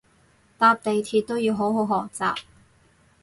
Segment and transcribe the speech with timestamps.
[0.57, 2.35] 搭地鐵都要好好學習